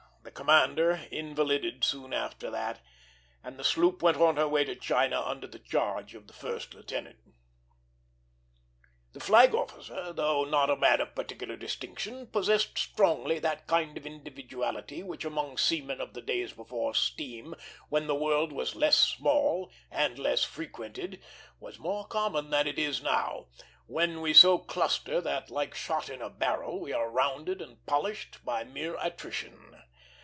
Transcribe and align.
The 0.23 0.29
commander 0.45 1.07
invalided 1.09 1.83
soon 1.83 2.13
after, 2.13 2.55
and 3.43 3.57
the 3.57 3.63
sloop 3.63 4.01
went 4.03 4.17
on 4.17 4.37
her 4.37 4.47
way 4.47 4.63
to 4.63 4.75
China 4.75 5.19
under 5.19 5.47
the 5.47 5.59
charge 5.59 6.13
of 6.15 6.27
the 6.27 6.33
first 6.33 6.73
lieutenant. 6.75 7.17
The 9.13 9.19
flag 9.19 9.53
officer, 9.55 10.13
though 10.13 10.45
not 10.45 10.69
a 10.69 10.75
man 10.77 11.01
of 11.01 11.15
particular 11.15 11.57
distinction, 11.57 12.27
possessed 12.27 12.77
strongly 12.77 13.39
that 13.39 13.65
kind 13.67 13.97
of 13.97 14.05
individuality 14.05 15.01
which 15.03 15.25
among 15.25 15.57
seamen 15.57 15.99
of 15.99 16.13
the 16.13 16.21
days 16.21 16.53
before 16.53 16.93
steam, 16.93 17.53
when 17.89 18.05
the 18.07 18.15
world 18.15 18.53
was 18.53 18.75
less 18.75 18.97
small 18.99 19.71
and 19.89 20.17
less 20.19 20.43
frequented, 20.43 21.19
was 21.59 21.79
more 21.79 22.05
common 22.05 22.51
than 22.51 22.67
it 22.67 22.77
is 22.79 23.01
now, 23.01 23.47
when 23.87 24.21
we 24.21 24.33
so 24.35 24.59
cluster 24.59 25.19
that, 25.19 25.49
like 25.49 25.73
shot 25.73 26.09
in 26.09 26.21
a 26.21 26.29
barrel, 26.29 26.79
we 26.79 26.93
are 26.93 27.09
rounded 27.09 27.59
and 27.59 27.83
polished 27.85 28.45
by 28.45 28.63
mere 28.63 28.95
attrition. 29.01 29.67